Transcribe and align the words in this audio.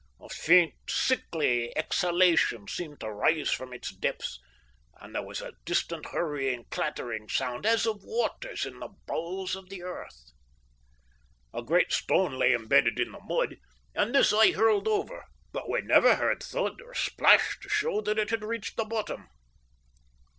A 0.19 0.29
faint, 0.29 0.73
sickly 0.89 1.71
exhalation 1.77 2.67
seemed 2.67 3.01
to 3.01 3.11
rise 3.11 3.51
from 3.51 3.71
its 3.71 3.95
depths, 3.95 4.39
and 4.99 5.13
there 5.13 5.21
was 5.21 5.41
a 5.41 5.53
distant 5.63 6.07
hurrying, 6.07 6.65
clattering 6.71 7.29
sound 7.29 7.67
as 7.67 7.85
of 7.85 8.03
waters 8.03 8.65
in 8.65 8.79
the 8.79 8.87
bowels 9.05 9.55
of 9.55 9.69
the 9.69 9.83
earth. 9.83 10.31
A 11.53 11.61
great 11.61 11.91
stone 11.91 12.39
lay 12.39 12.51
embedded 12.51 12.99
in 12.99 13.11
the 13.11 13.21
mud, 13.21 13.57
and 13.93 14.15
this 14.15 14.33
I 14.33 14.53
hurled 14.53 14.87
over, 14.87 15.23
but 15.51 15.69
we 15.69 15.81
never 15.81 16.15
heard 16.15 16.41
thud 16.41 16.81
or 16.81 16.95
splash 16.95 17.59
to 17.61 17.69
show 17.69 18.01
that 18.01 18.17
it 18.17 18.31
had 18.31 18.41
reached 18.43 18.77
the 18.77 18.85
bottom. 18.85 19.27